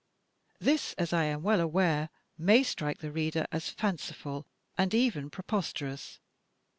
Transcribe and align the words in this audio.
This, 0.59 0.93
as 0.97 1.13
I 1.13 1.25
am 1.25 1.43
well 1.43 1.61
aware, 1.61 2.09
may 2.35 2.63
strike 2.63 2.97
the 2.97 3.11
reader 3.11 3.45
as 3.51 3.69
fanciful 3.69 4.47
and 4.75 4.95
even 4.95 5.29
preposterous. 5.29 6.19